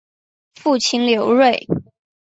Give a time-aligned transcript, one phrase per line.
[0.55, 1.67] 父亲刘锐。